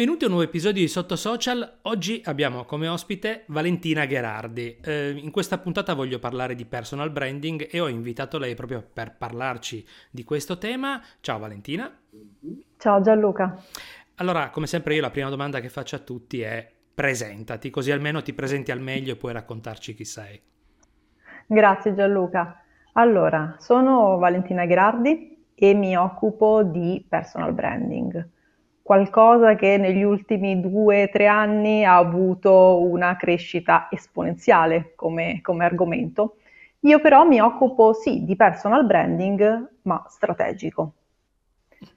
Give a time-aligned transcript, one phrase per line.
[0.00, 1.80] Benvenuti a un nuovo episodio di Sotto Social.
[1.82, 4.78] Oggi abbiamo come ospite Valentina Gherardi.
[4.82, 9.14] Eh, in questa puntata voglio parlare di personal branding e ho invitato lei proprio per
[9.18, 11.02] parlarci di questo tema.
[11.20, 11.94] Ciao Valentina.
[12.78, 13.62] Ciao Gianluca.
[14.14, 18.22] Allora, come sempre io la prima domanda che faccio a tutti è presentati, così almeno
[18.22, 20.40] ti presenti al meglio e puoi raccontarci chi sei.
[21.46, 22.62] Grazie Gianluca.
[22.94, 28.38] Allora, sono Valentina Gherardi e mi occupo di personal branding
[28.90, 35.64] qualcosa che negli ultimi due o tre anni ha avuto una crescita esponenziale come, come
[35.64, 36.38] argomento.
[36.80, 40.94] Io però mi occupo sì di personal branding, ma strategico.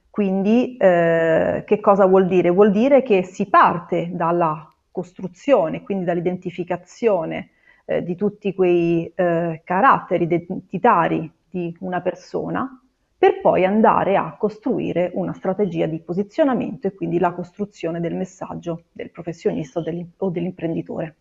[0.07, 2.51] Quindi eh, che cosa vuol dire?
[2.51, 7.49] Vuol dire che si parte dalla costruzione, quindi dall'identificazione
[7.85, 12.82] eh, di tutti quei eh, caratteri identitari di una persona
[13.23, 18.87] per poi andare a costruire una strategia di posizionamento e quindi la costruzione del messaggio
[18.91, 19.81] del professionista
[20.17, 21.15] o, dell'imprenditore.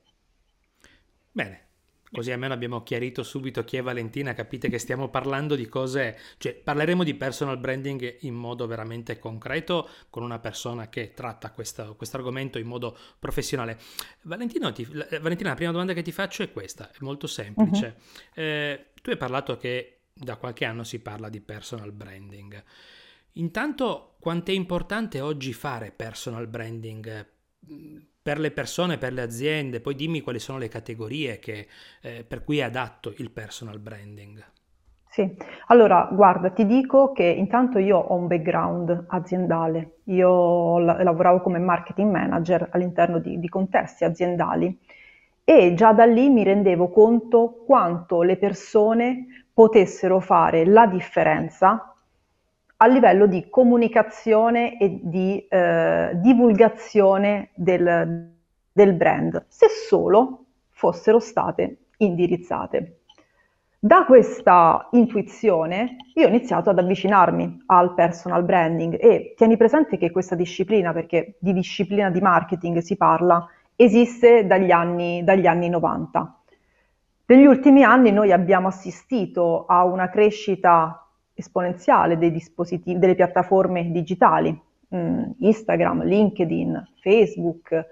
[1.31, 1.61] Bene,
[2.11, 6.55] così almeno abbiamo chiarito subito chi è Valentina, capite che stiamo parlando di cose, cioè
[6.55, 12.59] parleremo di personal branding in modo veramente concreto con una persona che tratta questo argomento
[12.59, 13.79] in modo professionale.
[14.23, 14.85] Valentina, ti,
[15.21, 17.95] Valentina, la prima domanda che ti faccio è questa, è molto semplice.
[17.97, 18.43] Uh-huh.
[18.43, 22.63] Eh, tu hai parlato che da qualche anno si parla di personal branding.
[23.37, 27.27] Intanto, quanto è importante oggi fare personal branding
[27.71, 29.81] mm, per le persone, per le aziende?
[29.81, 31.67] Poi dimmi quali sono le categorie che,
[32.03, 34.45] eh, per cui è adatto il personal branding.
[35.09, 35.31] Sì,
[35.67, 42.11] allora guarda, ti dico che intanto io ho un background aziendale, io lavoravo come marketing
[42.11, 44.75] manager all'interno di, di contesti aziendali
[45.45, 51.95] e già da lì mi rendevo conto quanto le persone potessero fare la differenza
[52.77, 58.35] a livello di comunicazione e di eh, divulgazione del,
[58.73, 63.03] del brand, se solo fossero state indirizzate.
[63.79, 70.11] Da questa intuizione io ho iniziato ad avvicinarmi al personal branding e tieni presente che
[70.11, 73.45] questa disciplina, perché di disciplina di marketing si parla,
[73.77, 76.42] esiste dagli anni, dagli anni 90.
[77.27, 84.59] Negli ultimi anni noi abbiamo assistito a una crescita esponenziale dei dispositivi, delle piattaforme digitali,
[84.95, 87.87] mm, Instagram, LinkedIn, Facebook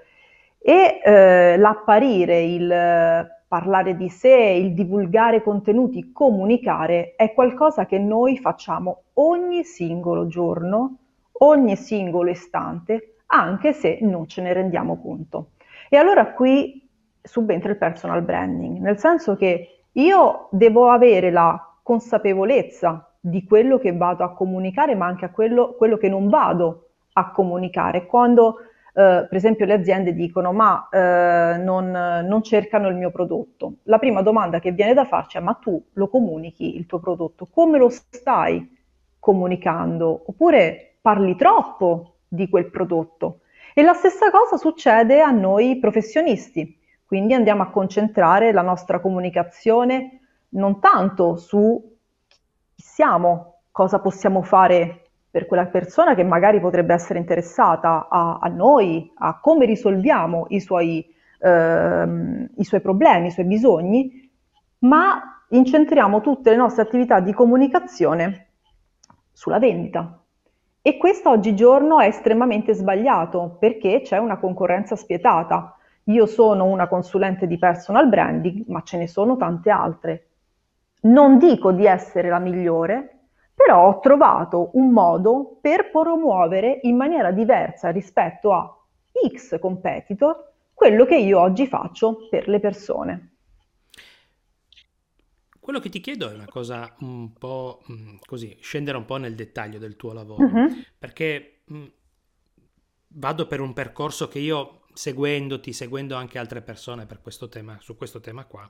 [0.59, 8.39] e eh, l'apparire, il parlare di sé, il divulgare contenuti, comunicare è qualcosa che noi
[8.39, 10.99] facciamo ogni singolo giorno,
[11.39, 15.51] ogni singolo istante, anche se non ce ne rendiamo conto.
[15.89, 16.89] E allora qui
[17.22, 23.94] subentra il personal branding, nel senso che io devo avere la consapevolezza di quello che
[23.97, 28.06] vado a comunicare, ma anche a quello, quello che non vado a comunicare.
[28.06, 28.58] Quando,
[28.94, 33.98] eh, per esempio, le aziende dicono ma eh, non, non, cercano il mio prodotto, la
[33.98, 37.47] prima domanda che viene da farci è ma tu lo comunichi il tuo prodotto?
[37.47, 38.78] Come lo stai
[39.19, 40.22] comunicando?
[40.26, 43.41] Oppure parli troppo di quel prodotto?
[43.75, 46.78] E la stessa cosa succede a noi professionisti.
[47.10, 51.97] Quindi andiamo a concentrare la nostra comunicazione non tanto su
[52.28, 58.47] chi siamo, cosa possiamo fare per quella persona che magari potrebbe essere interessata a, a
[58.47, 61.04] noi, a come risolviamo i suoi,
[61.41, 64.31] ehm, i suoi problemi, i suoi bisogni,
[64.78, 68.50] ma incentriamo tutte le nostre attività di comunicazione
[69.32, 70.16] sulla vendita.
[70.81, 75.75] E questo oggigiorno è estremamente sbagliato perché c'è una concorrenza spietata
[76.11, 80.27] io sono una consulente di personal branding, ma ce ne sono tante altre.
[81.03, 83.21] Non dico di essere la migliore,
[83.55, 88.77] però ho trovato un modo per promuovere in maniera diversa rispetto a
[89.29, 93.29] X competitor quello che io oggi faccio per le persone.
[95.61, 99.35] Quello che ti chiedo è una cosa un po' mm, così, scendere un po' nel
[99.35, 100.69] dettaglio del tuo lavoro, uh-huh.
[100.99, 101.85] perché mm,
[103.09, 107.96] vado per un percorso che io seguendoti, seguendo anche altre persone per questo tema, su
[107.96, 108.69] questo tema qua,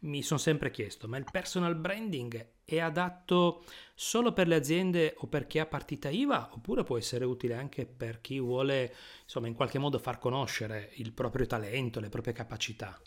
[0.00, 3.62] mi sono sempre chiesto, ma il personal branding è adatto
[3.94, 7.86] solo per le aziende o per chi ha partita IVA oppure può essere utile anche
[7.86, 12.98] per chi vuole, insomma, in qualche modo far conoscere il proprio talento, le proprie capacità?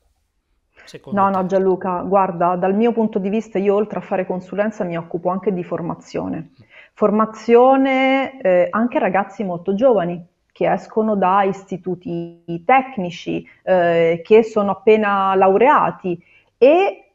[0.85, 1.37] Secondo no, te?
[1.37, 5.29] no, Gianluca, guarda, dal mio punto di vista io oltre a fare consulenza mi occupo
[5.29, 6.51] anche di formazione.
[6.93, 10.23] Formazione eh, anche a ragazzi molto giovani,
[10.53, 16.17] che escono da istituti tecnici, eh, che sono appena laureati
[16.57, 17.11] e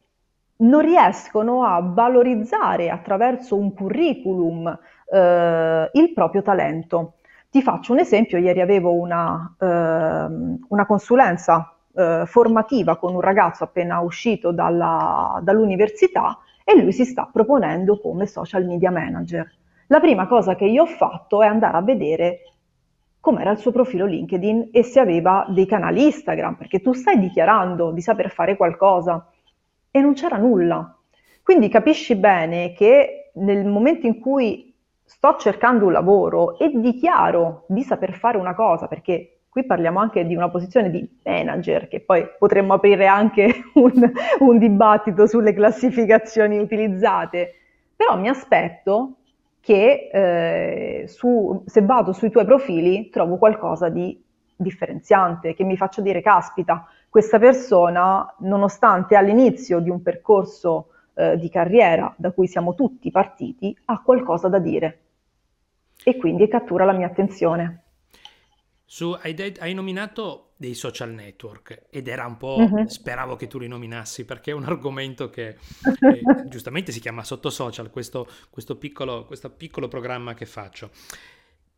[0.57, 4.67] non riescono a valorizzare attraverso un curriculum
[5.11, 7.15] eh, il proprio talento.
[7.49, 13.65] Ti faccio un esempio, ieri avevo una, eh, una consulenza eh, formativa con un ragazzo
[13.65, 19.49] appena uscito dalla, dall'università e lui si sta proponendo come social media manager.
[19.87, 22.41] La prima cosa che io ho fatto è andare a vedere
[23.21, 27.91] com'era il suo profilo LinkedIn e se aveva dei canali Instagram, perché tu stai dichiarando
[27.91, 29.31] di saper fare qualcosa
[29.91, 30.97] e non c'era nulla.
[31.43, 34.75] Quindi capisci bene che nel momento in cui
[35.05, 40.27] sto cercando un lavoro e dichiaro di saper fare una cosa, perché qui parliamo anche
[40.27, 46.59] di una posizione di manager, che poi potremmo aprire anche un, un dibattito sulle classificazioni
[46.59, 47.55] utilizzate,
[47.97, 49.18] però mi aspetto
[49.69, 54.19] che eh, su, se vado sui tuoi profili trovo qualcosa di
[54.57, 61.51] differenziante, che mi faccia dire, caspita, questa persona, nonostante all'inizio di un percorso eh, di
[61.51, 65.01] carriera da cui siamo tutti partiti, ha qualcosa da dire.
[66.03, 67.83] E quindi cattura la mia attenzione.
[68.91, 72.87] Su, hai, de- hai, nominato dei social network ed era un po', uh-huh.
[72.87, 75.49] speravo che tu li nominassi perché è un argomento che
[75.85, 80.91] eh, giustamente si chiama sotto social, questo, questo, piccolo, questo piccolo programma che faccio.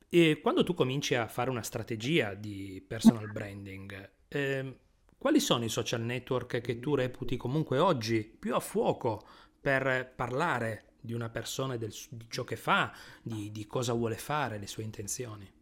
[0.08, 4.76] E quando tu cominci a fare una strategia di personal branding, eh,
[5.18, 9.26] quali sono i social network che tu reputi comunque oggi più a fuoco
[9.60, 14.60] per parlare di una persona, del, di ciò che fa, di, di cosa vuole fare,
[14.60, 15.58] le sue intenzioni?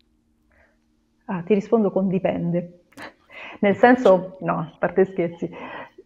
[1.30, 2.84] Ah, ti rispondo con dipende.
[3.60, 5.50] Nel senso, no, a parte scherzi,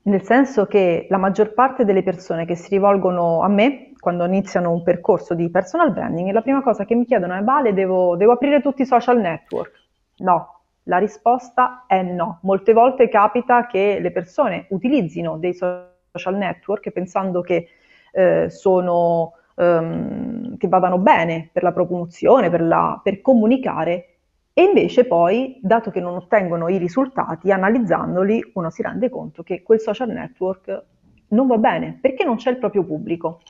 [0.03, 4.73] nel senso che la maggior parte delle persone che si rivolgono a me quando iniziano
[4.73, 8.33] un percorso di personal branding, la prima cosa che mi chiedono è Vale, devo, devo
[8.33, 9.73] aprire tutti i social network?
[10.19, 12.41] No, la risposta è no.
[12.43, 17.69] Molte volte capita che le persone utilizzino dei social network pensando che
[18.11, 24.12] eh, sono, ehm, che vadano bene per la promozione, per, la, per comunicare
[24.54, 29.62] e invece poi, dato che non ottengono i risultati, analizzandoli uno si rende conto che
[29.62, 30.84] quel social network
[31.28, 33.40] non va bene perché non c'è il proprio pubblico.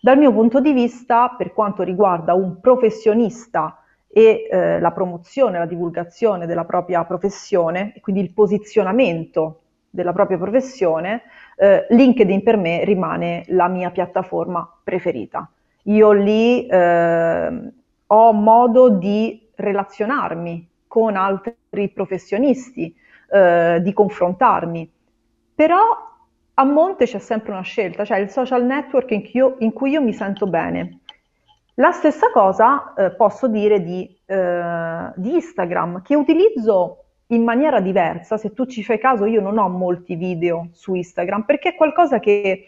[0.00, 5.64] Dal mio punto di vista, per quanto riguarda un professionista e eh, la promozione, la
[5.64, 11.22] divulgazione della propria professione, quindi il posizionamento della propria professione,
[11.56, 15.48] eh, LinkedIn per me rimane la mia piattaforma preferita.
[15.84, 17.72] Io lì eh,
[18.06, 22.94] ho modo di relazionarmi con altri professionisti,
[23.30, 24.90] eh, di confrontarmi.
[25.54, 25.80] Però
[26.54, 29.90] a monte c'è sempre una scelta, cioè il social network in cui io, in cui
[29.90, 31.00] io mi sento bene.
[31.76, 38.36] La stessa cosa eh, posso dire di, eh, di Instagram, che utilizzo in maniera diversa.
[38.36, 42.20] Se tu ci fai caso, io non ho molti video su Instagram perché è qualcosa
[42.20, 42.66] che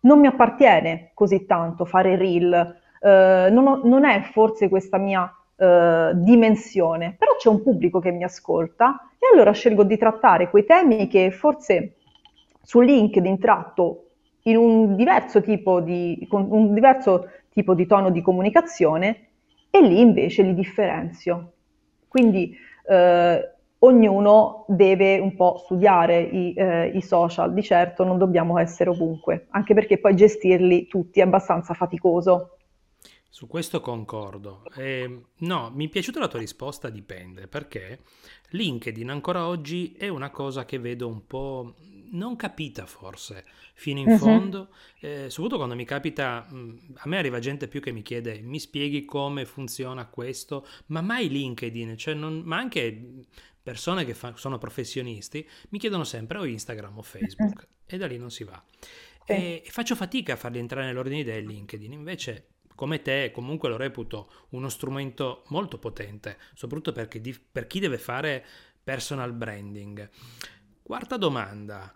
[0.00, 2.76] non mi appartiene così tanto fare reel.
[3.00, 8.10] Eh, non, ho, non, è forse questa mia eh, dimensione, però c'è un pubblico che
[8.10, 11.96] mi ascolta e allora scelgo di trattare quei temi che forse
[12.62, 14.04] su LinkedIn tratto
[14.42, 19.28] in un diverso tipo di, un diverso tipo di tono di comunicazione
[19.70, 21.52] e lì invece li differenzio.
[22.06, 22.56] Quindi
[22.88, 28.90] eh, ognuno deve un po' studiare i, eh, i, social, di certo non dobbiamo essere
[28.90, 32.57] ovunque, anche perché poi gestirli tutti è abbastanza faticoso.
[33.30, 34.64] Su questo concordo.
[34.74, 38.00] Eh, no, mi è piaciuta la tua risposta, dipende, perché
[38.50, 41.74] LinkedIn ancora oggi è una cosa che vedo un po'
[42.10, 43.44] non capita forse
[43.74, 44.16] fino in uh-huh.
[44.16, 44.68] fondo,
[45.00, 48.58] eh, soprattutto quando mi capita, mh, a me arriva gente più che mi chiede mi
[48.58, 53.26] spieghi come funziona questo, ma mai LinkedIn, cioè non, ma anche
[53.62, 57.94] persone che fa, sono professionisti mi chiedono sempre o Instagram o Facebook uh-huh.
[57.94, 58.62] e da lì non si va.
[59.26, 59.32] Sì.
[59.32, 62.46] E, e faccio fatica a farli entrare nell'ordine idee LinkedIn, invece
[62.78, 67.98] come te comunque lo reputo uno strumento molto potente, soprattutto perché di, per chi deve
[67.98, 68.46] fare
[68.84, 70.08] personal branding.
[70.80, 71.92] Quarta domanda.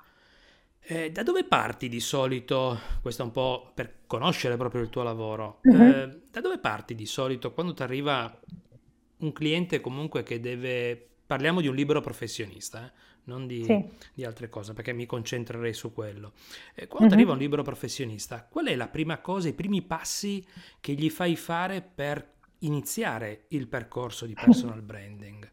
[0.80, 2.80] Eh, da dove parti di solito?
[3.00, 5.60] Questo è un po' per conoscere proprio il tuo lavoro.
[5.62, 6.20] Uh-huh.
[6.28, 8.40] Da dove parti di solito quando ti arriva
[9.18, 11.10] un cliente comunque che deve...
[11.24, 12.92] Parliamo di un libero professionista, eh?
[13.24, 13.84] Non di, sì.
[14.14, 16.32] di, altre cose, perché mi concentrerei su quello.
[16.74, 17.14] Eh, quando mm-hmm.
[17.14, 20.44] arriva un libero professionista, qual è la prima cosa, i primi passi
[20.80, 25.50] che gli fai fare per iniziare il percorso di personal branding?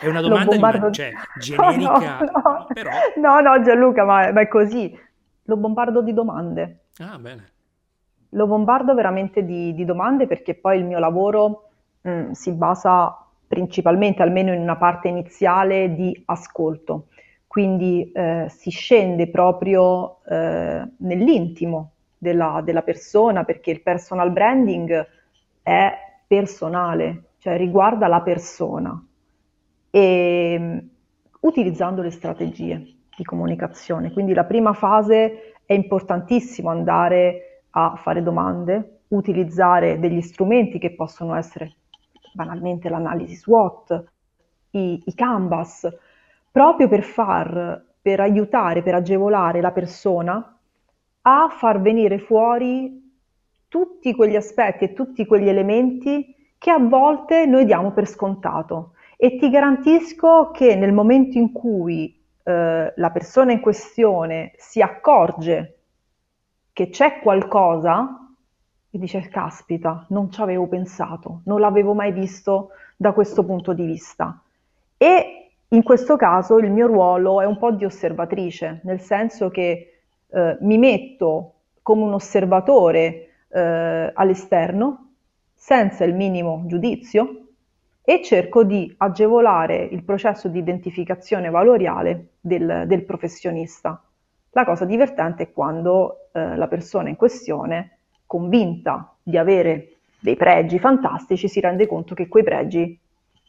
[0.00, 0.88] È una domanda bombardo...
[0.88, 2.66] di cioè, generica, no, no.
[2.72, 2.90] però...
[3.16, 4.98] No, no, Gianluca, ma, ma è così.
[5.44, 6.86] Lo bombardo di domande.
[6.98, 7.50] Ah, bene.
[8.30, 11.68] Lo bombardo veramente di, di domande perché poi il mio lavoro
[12.00, 13.21] mh, mm, si basa
[13.52, 17.08] principalmente, almeno in una parte iniziale, di ascolto.
[17.46, 25.06] Quindi eh, si scende proprio eh, nell'intimo della, della persona perché il personal branding
[25.62, 25.92] è
[26.26, 29.04] personale cioè riguarda la persona
[29.90, 30.78] e mm,
[31.40, 34.12] utilizzando le strategie di comunicazione.
[34.12, 41.34] Quindi la prima fase è importantissimo andare a fare domande, utilizzare degli strumenti che possono
[41.34, 41.74] essere
[42.32, 44.04] banalmente l'analisi SWOT,
[44.70, 45.88] i, i canvas,
[46.50, 50.58] proprio per far, per aiutare, per agevolare la persona
[51.22, 53.00] a far venire fuori
[53.68, 58.92] tutti quegli aspetti e tutti quegli elementi che a volte noi diamo per scontato.
[59.16, 65.78] E ti garantisco che nel momento in cui eh, la persona in questione si accorge
[66.72, 68.21] che c'è qualcosa
[68.94, 73.86] e dice, caspita, non ci avevo pensato, non l'avevo mai visto da questo punto di
[73.86, 74.38] vista.
[74.98, 80.00] E in questo caso il mio ruolo è un po' di osservatrice, nel senso che
[80.28, 85.12] eh, mi metto come un osservatore eh, all'esterno,
[85.54, 87.46] senza il minimo giudizio,
[88.04, 94.02] e cerco di agevolare il processo di identificazione valoriale del, del professionista.
[94.50, 97.98] La cosa divertente è quando eh, la persona in questione,
[98.32, 102.98] convinta di avere dei pregi fantastici, si rende conto che quei pregi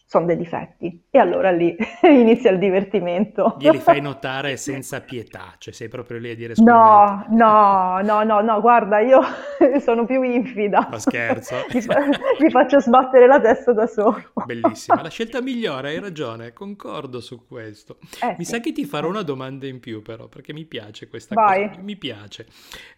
[0.05, 1.05] sono dei difetti.
[1.09, 1.73] E allora lì
[2.03, 3.55] inizia il divertimento.
[3.59, 8.41] Glieli fai notare senza pietà, cioè sei proprio lì a dire No, no, no, no,
[8.41, 9.21] no, guarda, io
[9.79, 10.85] sono più infida.
[10.91, 11.55] Ma scherzo.
[11.73, 12.05] mi, fa-
[12.39, 14.21] mi, faccio sbattere la testa da solo.
[14.45, 17.99] Bellissima, la scelta migliore, hai ragione, concordo su questo.
[18.21, 18.51] Eh, mi sì.
[18.51, 21.69] sa che ti farò una domanda in più però, perché mi piace questa Vai.
[21.69, 21.81] cosa.
[21.81, 22.47] Mi piace.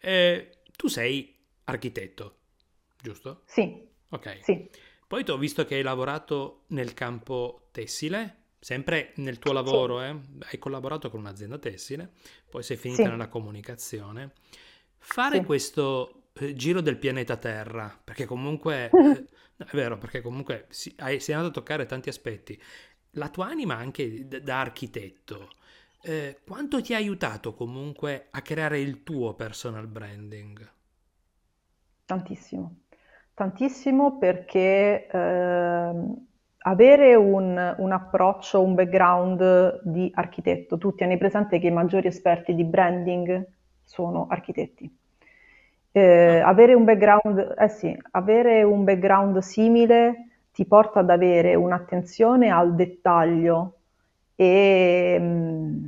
[0.01, 1.34] Eh, tu sei
[1.65, 2.37] architetto,
[3.01, 3.43] giusto?
[3.45, 3.87] Sì.
[4.09, 4.39] Ok.
[4.43, 4.69] Sì.
[5.07, 10.05] Poi ti ho visto che hai lavorato nel campo tessile, sempre nel tuo lavoro, sì.
[10.05, 10.19] eh?
[10.49, 12.11] hai collaborato con un'azienda tessile,
[12.49, 13.09] poi sei finita sì.
[13.09, 14.33] nella comunicazione.
[14.97, 15.45] Fare sì.
[15.45, 19.25] questo eh, giro del pianeta Terra, perché comunque, eh,
[19.57, 22.59] è vero, perché comunque si, hai, sei andato a toccare tanti aspetti,
[23.11, 25.49] la tua anima anche d- da architetto,
[26.01, 30.73] eh, quanto ti ha aiutato comunque a creare il tuo personal branding?
[32.05, 32.75] Tantissimo
[33.33, 35.91] Tantissimo perché eh,
[36.57, 42.55] avere un, un, approccio, un background di architetto, tu tieni presente che i maggiori esperti
[42.55, 43.45] di branding
[43.83, 44.89] sono architetti.
[45.91, 52.49] Eh, avere, un background, eh sì, avere un background simile ti porta ad avere un'attenzione
[52.49, 53.79] al dettaglio
[54.35, 55.85] e mh, mm,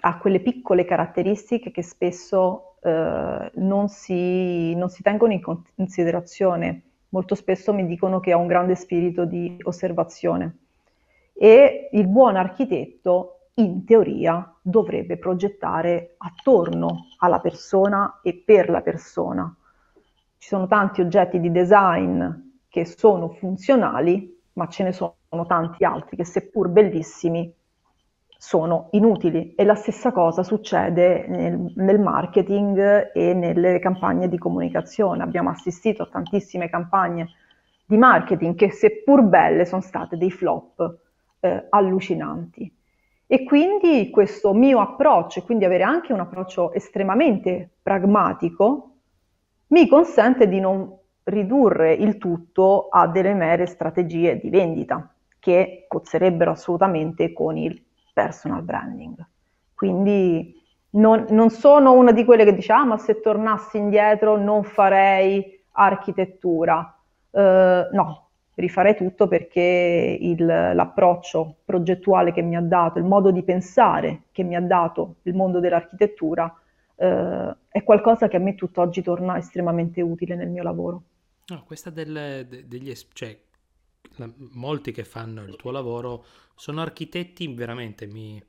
[0.00, 6.82] a quelle piccole caratteristiche che spesso eh, non, si, non si tengono in considerazione.
[7.10, 10.56] Molto spesso mi dicono che ho un grande spirito di osservazione
[11.34, 19.54] e il buon architetto in teoria dovrebbe progettare attorno alla persona e per la persona.
[20.38, 22.24] Ci sono tanti oggetti di design
[22.68, 27.52] che sono funzionali, ma ce ne sono tanti altri che seppur bellissimi
[28.42, 35.22] sono inutili e la stessa cosa succede nel, nel, marketing e nelle campagne di comunicazione.
[35.22, 37.28] Abbiamo assistito a tantissime campagne
[37.86, 40.98] di marketing che seppur belle sono state dei flop
[41.38, 42.68] eh, allucinanti.
[43.28, 48.96] E quindi questo mio approccio, quindi avere anche un approccio estremamente pragmatico,
[49.68, 56.50] mi consente di non ridurre il tutto a delle mere strategie di vendita che cozzerebbero
[56.50, 57.80] assolutamente con il
[58.12, 59.14] personal branding.
[59.74, 64.62] Quindi non, non, sono una di quelle che dice, ah ma se tornassi indietro non
[64.64, 66.96] farei architettura.
[67.30, 67.40] Uh,
[67.92, 74.24] no, rifarei tutto perché il, l'approccio progettuale che mi ha dato, il modo di pensare
[74.32, 76.44] che mi ha dato il mondo dell'architettura
[76.96, 77.04] uh,
[77.68, 81.02] è qualcosa che a me tutt'oggi torna estremamente utile nel mio lavoro.
[81.46, 83.36] No, questa del, de, degli, cioè,
[84.52, 86.24] molti che fanno il tuo lavoro
[86.54, 88.42] sono architetti veramente mi,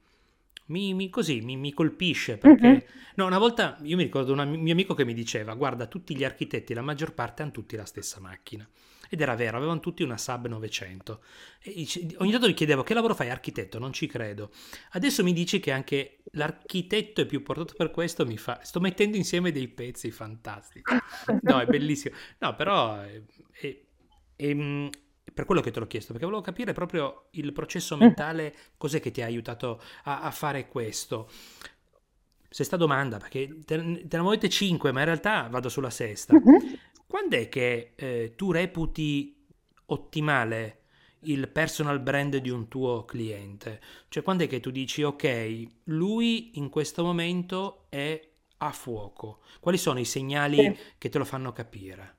[0.67, 2.83] mi, mi così mi, mi, colpisce perché uh-huh.
[3.15, 6.23] no, una volta io mi ricordo un mio amico che mi diceva guarda tutti gli
[6.23, 8.67] architetti la maggior parte hanno tutti la stessa macchina.
[9.09, 11.23] Ed era vero avevano tutti una Sub 900
[11.61, 11.85] e
[12.17, 13.77] ogni tanto gli chiedevo che lavoro fai architetto?
[13.77, 14.49] Non ci credo.
[14.93, 19.15] Adesso mi dici che anche l'architetto è più portato per questo mi fa sto mettendo
[19.15, 20.81] insieme dei pezzi fantastici.
[21.41, 22.15] No è bellissimo.
[22.39, 23.79] No però è, è,
[24.35, 24.55] è,
[25.33, 29.11] per quello che te l'ho chiesto, perché volevo capire proprio il processo mentale, cos'è che
[29.11, 31.29] ti ha aiutato a, a fare questo.
[32.49, 36.35] Sesta domanda, perché te, te ne muovete cinque, ma in realtà vado sulla sesta.
[36.35, 36.77] Uh-huh.
[37.07, 39.45] Quando è che eh, tu reputi
[39.85, 40.81] ottimale
[41.21, 43.81] il personal brand di un tuo cliente?
[44.09, 49.41] Cioè, quando è che tu dici, ok, lui in questo momento è a fuoco?
[49.59, 50.77] Quali sono i segnali sì.
[50.97, 52.17] che te lo fanno capire?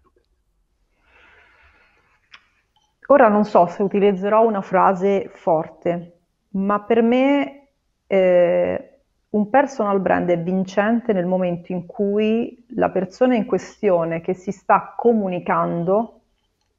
[3.06, 6.18] Ora non so se utilizzerò una frase forte,
[6.50, 7.68] ma per me
[8.06, 8.94] eh,
[9.30, 14.52] un personal brand è vincente nel momento in cui la persona in questione che si
[14.52, 16.20] sta comunicando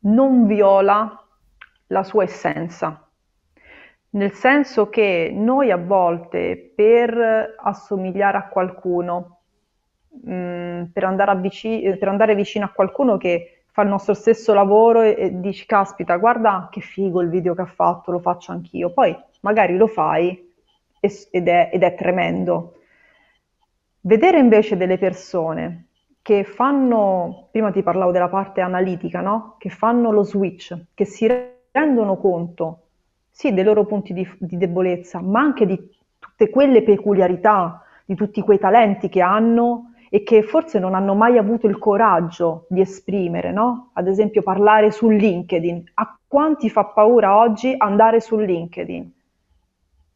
[0.05, 1.21] non viola
[1.87, 2.99] la sua essenza.
[4.11, 9.39] Nel senso che noi a volte per assomigliare a qualcuno,
[10.23, 14.53] mh, mm, per, andare vicino, per, andare vicino a qualcuno che fa il nostro stesso
[14.53, 18.53] lavoro e, e dici caspita guarda che figo il video che ha fatto, lo faccio
[18.53, 20.53] anch'io, poi magari lo fai
[21.01, 22.75] ed è, ed è tremendo.
[23.99, 25.87] Vedere invece delle persone
[26.21, 29.57] che fanno, prima ti parlavo della parte analitica, no?
[29.59, 31.29] Che fanno lo switch, che si
[31.69, 32.83] rendono conto,
[33.29, 35.77] sì, dei loro punti di, di debolezza, ma anche di
[36.17, 41.37] tutte quelle peculiarità, di tutti quei talenti che hanno e che forse non hanno mai
[41.37, 43.89] avuto il coraggio di esprimere, no?
[43.95, 45.91] Ad esempio parlare su LinkedIn.
[45.95, 49.11] A quanti fa paura oggi andare su LinkedIn?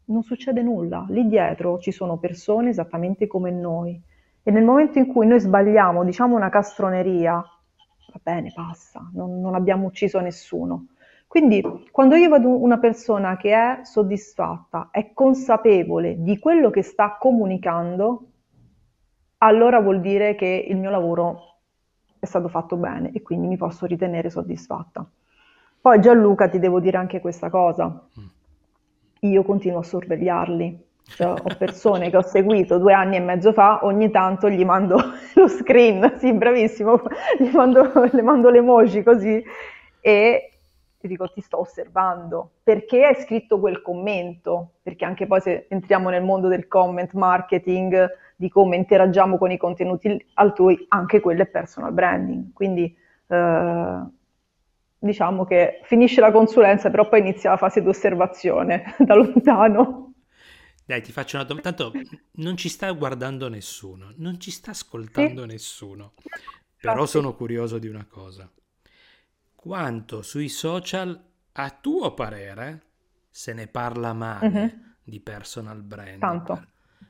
[0.09, 4.01] non succede nulla, lì dietro ci sono persone esattamente come noi
[4.41, 9.53] e nel momento in cui noi sbagliamo, diciamo una castroneria, va bene, passa, non, non
[9.53, 10.87] abbiamo ucciso nessuno.
[11.27, 17.17] Quindi quando io vedo una persona che è soddisfatta, è consapevole di quello che sta
[17.19, 18.23] comunicando,
[19.39, 21.57] allora vuol dire che il mio lavoro
[22.19, 25.05] è stato fatto bene e quindi mi posso ritenere soddisfatta.
[25.81, 28.07] Poi Gianluca ti devo dire anche questa cosa.
[28.19, 28.25] Mm
[29.21, 30.87] io continuo a sorvegliarli.
[31.03, 34.97] Cioè, ho persone che ho seguito due anni e mezzo fa, ogni tanto gli mando
[35.35, 37.01] lo screen, sì, bravissimo,
[37.39, 39.43] gli mando, le mando le emoji così
[40.01, 40.51] e
[40.99, 44.73] ti dico ti sto osservando, perché hai scritto quel commento?
[44.83, 48.07] Perché anche poi se entriamo nel mondo del comment marketing,
[48.39, 52.53] di come interagiamo con i contenuti altrui, anche quello è personal branding.
[52.53, 52.95] Quindi
[53.27, 53.99] eh,
[54.97, 60.13] diciamo che finisce la consulenza, però poi inizia la fase di osservazione da lontano.
[60.85, 61.73] Dai, ti faccio una domanda.
[61.73, 61.99] Tanto
[62.35, 65.47] non ci sta guardando nessuno, non ci sta ascoltando sì.
[65.47, 66.13] nessuno.
[66.79, 68.49] Però sono curioso di una cosa.
[69.53, 71.21] Quanto sui social,
[71.51, 72.83] a tuo parere,
[73.29, 74.67] se ne parla male mm-hmm.
[75.03, 76.19] di personal brand?
[76.19, 76.67] Tanto.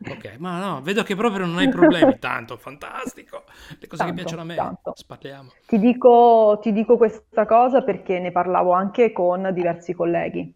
[0.08, 3.44] Ok, ma no, vedo che proprio non hai problemi, tanto, fantastico.
[3.80, 4.94] Le cose tanto, che piacciono a me, tanto.
[4.96, 5.52] sparliamo.
[5.68, 10.56] Ti dico, ti dico questa cosa perché ne parlavo anche con diversi colleghi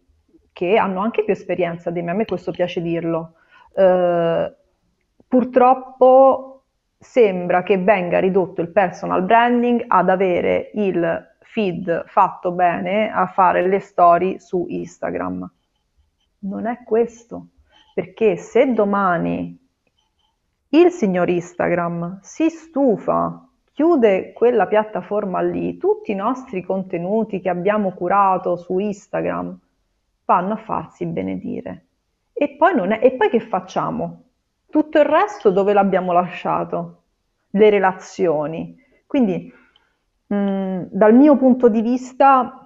[0.52, 3.34] che hanno anche più esperienza di me, a me questo piace dirlo.
[3.72, 4.50] Uh,
[5.26, 6.62] purtroppo
[6.96, 13.66] sembra che venga ridotto il personal branding ad avere il feed fatto bene, a fare
[13.66, 15.52] le storie su Instagram.
[16.38, 17.48] Non è questo
[17.94, 19.56] perché se domani
[20.70, 27.92] il signor Instagram si stufa, chiude quella piattaforma lì, tutti i nostri contenuti che abbiamo
[27.92, 29.56] curato su Instagram
[30.24, 31.86] vanno a farsi benedire.
[32.32, 34.22] E poi, è, e poi che facciamo?
[34.68, 37.02] Tutto il resto dove l'abbiamo lasciato?
[37.50, 38.76] Le relazioni.
[39.06, 39.52] Quindi,
[40.26, 42.63] mh, mm, dal mio punto di vista,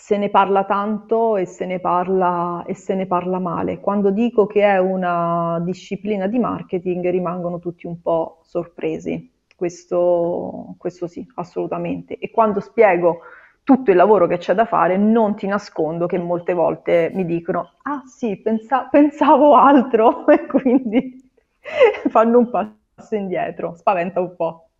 [0.00, 3.80] se ne parla tanto e se ne parla, e se ne parla male.
[3.80, 9.30] Quando dico che è una disciplina di marketing rimangono tutti un po' sorpresi.
[9.54, 12.16] Questo, questo sì, assolutamente.
[12.16, 13.20] E quando spiego
[13.62, 17.72] tutto il lavoro che c'è da fare, non ti nascondo che molte volte mi dicono,
[17.82, 21.30] ah sì, pensa- pensavo altro, e quindi
[22.08, 24.70] fanno un passo indietro, spaventa un po'.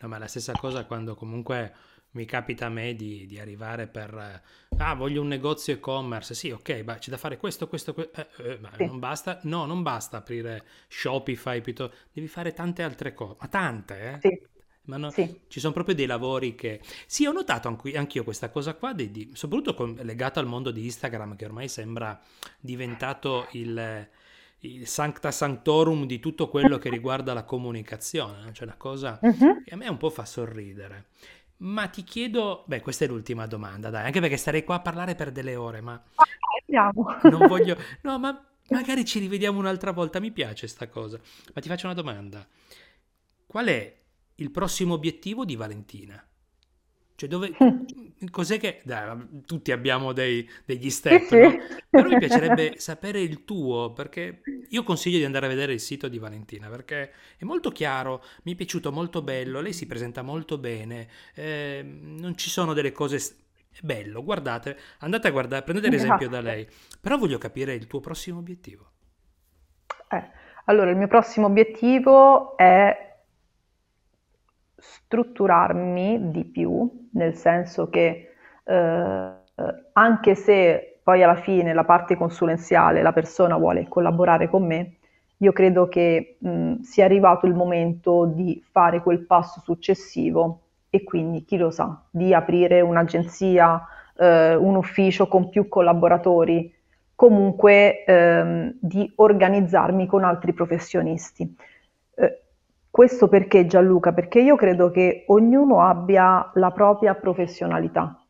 [0.00, 1.72] No, ma la stessa cosa quando comunque
[2.12, 4.42] mi capita a me di, di, arrivare per
[4.78, 8.28] ah voglio un negozio e-commerce sì ok ma c'è da fare questo questo, questo eh,
[8.38, 13.36] eh, ma non basta no non basta aprire Shopify piuttosto devi fare tante altre cose
[13.40, 14.56] ma tante eh sì.
[14.88, 15.40] Ma no, sì.
[15.48, 16.80] ci sono proprio dei lavori che...
[17.06, 20.84] Sì, ho notato anch'io questa cosa qua, di, di, soprattutto con, legato al mondo di
[20.84, 22.18] Instagram, che ormai sembra
[22.58, 24.08] diventato il,
[24.60, 28.50] il sancta sanctorum di tutto quello che riguarda la comunicazione.
[28.52, 29.62] Cioè una cosa uh-huh.
[29.62, 31.08] che a me un po' fa sorridere.
[31.60, 35.14] Ma ti chiedo, beh, questa è l'ultima domanda, dai, anche perché starei qua a parlare
[35.16, 36.00] per delle ore, ma
[36.60, 37.16] Andiamo.
[37.24, 41.18] non voglio, no, ma magari ci rivediamo un'altra volta, mi piace sta cosa.
[41.54, 42.46] Ma ti faccio una domanda.
[43.46, 44.00] Qual è
[44.36, 46.24] il prossimo obiettivo di Valentina?
[47.18, 47.50] Cioè, dove,
[48.30, 48.80] cos'è che...
[48.84, 51.56] Dai, tutti abbiamo dei, degli step, no?
[51.90, 56.06] Però mi piacerebbe sapere il tuo, perché io consiglio di andare a vedere il sito
[56.06, 60.58] di Valentina, perché è molto chiaro, mi è piaciuto molto bello, lei si presenta molto
[60.58, 63.16] bene, eh, non ci sono delle cose...
[63.68, 66.68] È bello, guardate, andate a guardare, prendete l'esempio da lei,
[67.00, 68.92] però voglio capire il tuo prossimo obiettivo.
[70.08, 70.30] Eh,
[70.66, 73.07] allora, il mio prossimo obiettivo è
[74.78, 78.30] strutturarmi di più, nel senso che
[78.64, 79.30] eh,
[79.92, 84.92] anche se poi alla fine la parte consulenziale la persona vuole collaborare con me,
[85.38, 90.60] io credo che mh, sia arrivato il momento di fare quel passo successivo
[90.90, 93.86] e quindi chi lo sa, di aprire un'agenzia,
[94.16, 96.74] eh, un ufficio con più collaboratori,
[97.14, 101.56] comunque ehm, di organizzarmi con altri professionisti.
[102.98, 104.12] Questo perché Gianluca?
[104.12, 108.20] Perché io credo che ognuno abbia la propria professionalità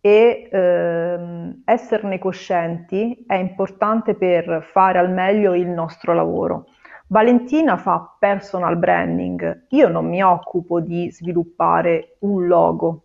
[0.00, 6.66] e ehm, esserne coscienti è importante per fare al meglio il nostro lavoro.
[7.06, 13.04] Valentina fa personal branding, io non mi occupo di sviluppare un logo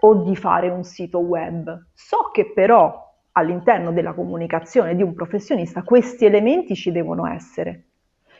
[0.00, 1.90] o di fare un sito web.
[1.92, 7.84] So che però all'interno della comunicazione di un professionista questi elementi ci devono essere.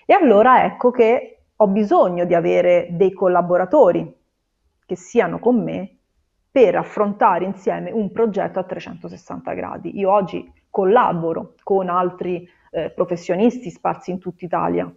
[0.05, 4.13] E allora ecco che ho bisogno di avere dei collaboratori
[4.85, 5.97] che siano con me
[6.51, 9.99] per affrontare insieme un progetto a 360 gradi.
[9.99, 14.93] Io oggi collaboro con altri eh, professionisti sparsi in tutta Italia,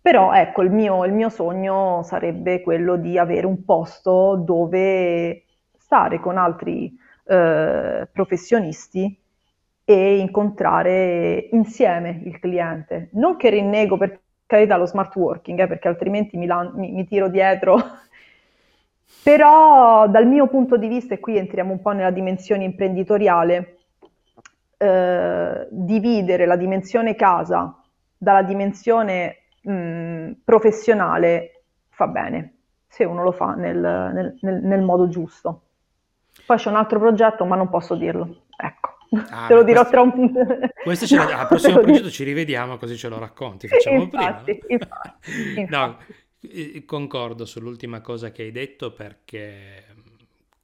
[0.00, 5.44] però ecco il mio, il mio sogno sarebbe quello di avere un posto dove
[5.76, 6.92] stare con altri
[7.24, 9.18] eh, professionisti
[9.84, 13.10] e incontrare insieme il cliente.
[13.12, 14.20] Non che rinnego per
[14.52, 17.78] carità lo smart working, eh, perché altrimenti mi, mi, mi tiro dietro
[19.22, 23.76] però dal mio punto di vista, e qui entriamo un po' nella dimensione imprenditoriale,
[24.76, 27.78] eh, dividere la dimensione casa
[28.18, 32.54] dalla dimensione mh, professionale fa bene,
[32.86, 35.62] se uno lo fa nel, nel, nel, modo giusto.
[36.44, 38.42] Poi c'è un altro progetto, ma non posso dirlo.
[38.56, 38.91] Ecco.
[39.28, 42.78] Ah, te lo dirò questo, tra un questo ce no, al prossimo progetto ci rivediamo
[42.78, 45.66] così ce lo racconti facciamo infatti, prima infatti, infatti.
[45.70, 45.98] no
[46.86, 49.84] Concordo sull'ultima cosa che hai detto perché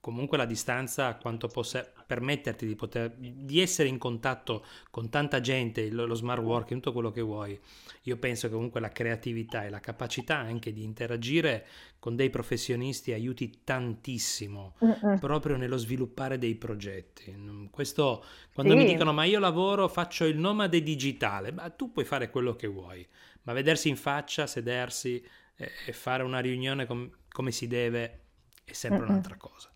[0.01, 5.91] comunque la distanza quanto possa permetterti di, poter, di essere in contatto con tanta gente,
[5.91, 7.59] lo, lo, smart working, tutto quello che vuoi.
[8.03, 11.67] Io penso che comunque la creatività e la capacità anche di interagire
[11.99, 15.19] con dei professionisti aiuti tantissimo Mm-mm.
[15.19, 17.31] proprio nello sviluppare dei progetti.
[17.69, 18.23] Questo
[18.55, 18.79] quando sì.
[18.79, 22.65] mi dicono ma io lavoro, faccio il nomade digitale, ma tu puoi fare quello che
[22.65, 23.07] vuoi,
[23.43, 25.23] ma vedersi in faccia, sedersi
[25.55, 28.21] e fare una riunione com- come si deve
[28.63, 29.09] è sempre Mm-mm.
[29.09, 29.69] un'altra cosa.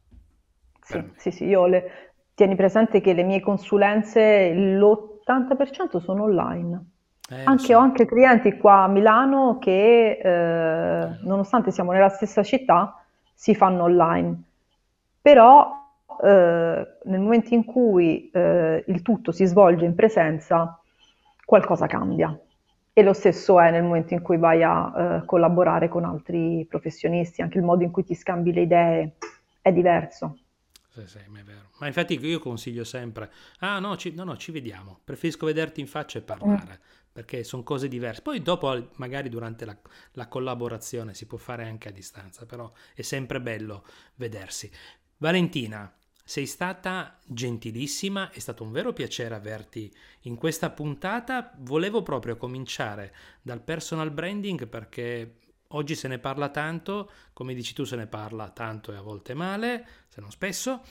[0.81, 2.12] Sì, sì, sì, io le...
[2.33, 6.85] tieni presente che le mie consulenze, l'80% sono online.
[7.29, 7.77] Eh, anche, so.
[7.77, 13.83] Ho anche clienti qua a Milano che, eh, nonostante siamo nella stessa città, si fanno
[13.83, 14.41] online.
[15.21, 15.71] Però
[16.21, 20.79] eh, nel momento in cui eh, il tutto si svolge in presenza,
[21.45, 22.37] qualcosa cambia.
[22.95, 27.41] E lo stesso è nel momento in cui vai a uh, collaborare con altri professionisti,
[27.41, 29.13] anche il modo in cui ti scambi le idee
[29.61, 30.37] è diverso.
[30.93, 31.71] Sì, sì, ma è vero.
[31.79, 35.87] Ma infatti io consiglio sempre, ah no, ci, no, no, ci vediamo, preferisco vederti in
[35.87, 36.79] faccia e parlare,
[37.11, 38.21] perché sono cose diverse.
[38.21, 39.75] Poi dopo, magari durante la,
[40.11, 43.83] la collaborazione, si può fare anche a distanza, però è sempre bello
[44.15, 44.69] vedersi.
[45.17, 45.91] Valentina,
[46.23, 51.53] sei stata gentilissima, è stato un vero piacere averti in questa puntata.
[51.57, 55.37] Volevo proprio cominciare dal personal branding perché
[55.73, 59.33] oggi se ne parla tanto, come dici tu se ne parla tanto e a volte
[59.33, 60.81] male, se non spesso,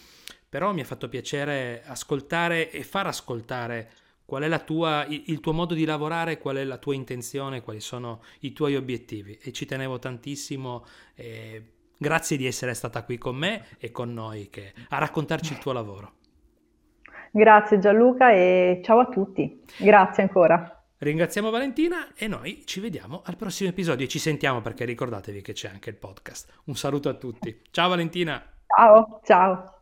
[0.49, 3.90] però mi ha fatto piacere ascoltare e far ascoltare
[4.25, 8.23] qual è tua, il tuo modo di lavorare, qual è la tua intenzione, quali sono
[8.40, 10.85] i tuoi obiettivi e ci tenevo tantissimo.
[11.14, 11.66] Eh,
[12.03, 15.71] Grazie di essere stata qui con me e con noi che, a raccontarci il tuo
[15.71, 16.14] lavoro.
[17.31, 19.62] Grazie Gianluca e ciao a tutti.
[19.79, 20.82] Grazie ancora.
[21.03, 25.53] Ringraziamo Valentina e noi ci vediamo al prossimo episodio e ci sentiamo perché ricordatevi che
[25.53, 26.61] c'è anche il podcast.
[26.67, 27.61] Un saluto a tutti.
[27.73, 28.41] Ciao Valentina.
[28.69, 29.82] Ciao, ciao.